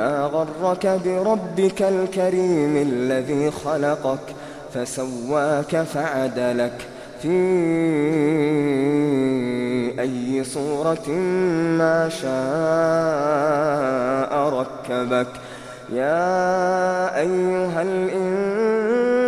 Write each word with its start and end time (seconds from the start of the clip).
ما 0.00 0.30
غرك 0.32 0.84
بربك 1.04 1.82
الكريم 1.82 2.76
الذي 2.76 3.50
خلقك 3.50 4.26
فسواك 4.74 5.76
فعدلك 5.76 6.86
في 7.22 7.38
أي 10.00 10.44
صورة 10.44 11.08
ما 11.78 12.08
شاء 12.08 12.30
ركبك. 14.60 15.26
يا 15.92 17.16
أيها 17.18 17.82
الإنسان 17.82 19.26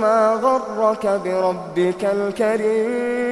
ما 0.00 0.32
غرك 0.42 1.06
بربك 1.24 2.04
الكريم 2.04 3.31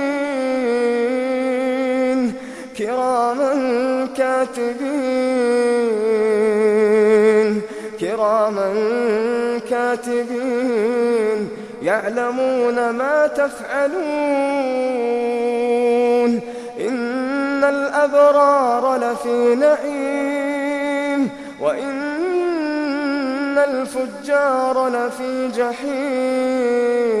كراما 2.77 3.53
كاتبين 4.17 5.51
كراما 7.99 8.73
كاتبين 9.69 11.49
يعلمون 11.83 12.89
ما 12.89 13.27
تفعلون. 13.27 14.01
إن 16.79 17.63
الأبرار 17.63 18.97
لفي 18.97 19.55
نعيم 19.55 21.29
وإن 21.61 23.57
الفجار 23.57 24.87
لفي 24.87 25.47
جحيم. 25.47 27.20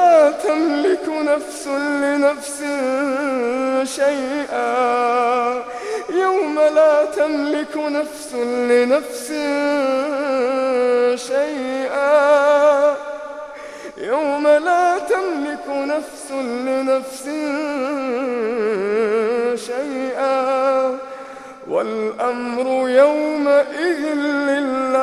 تملك 0.43 1.05
نفس 1.07 1.67
لنفس 2.03 2.57
شيئا. 3.95 5.63
يوم 6.09 6.59
لا 6.75 7.05
تملك 7.05 7.77
نفس 7.77 8.33
لنفس 8.69 9.27
شيئا. 11.27 12.95
يوم 13.97 14.47
لا 14.47 14.97
تملك 14.99 15.67
نفس 15.67 16.31
لنفس 16.67 17.23
شيئا. 19.65 20.97
والأمر 21.67 22.89
يومئذ 22.89 24.01
لله 24.49 25.00